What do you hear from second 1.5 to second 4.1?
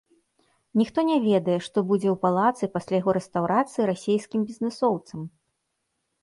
што будзе ў палацы пасля яго рэстаўрацыі